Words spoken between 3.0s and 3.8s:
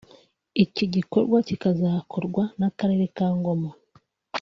ka Ngoma